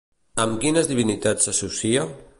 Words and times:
Amb 0.45 0.57
quines 0.63 0.89
divinitats 0.93 1.49
s'associa? 1.51 2.13